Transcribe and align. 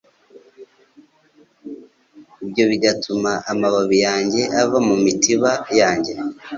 ibyo 2.45 2.63
bigatuma 2.71 3.31
amababi 3.51 3.97
yanjye 4.07 4.41
ava 4.61 4.77
mumitiba 4.87 5.51
yanjye 5.79 6.13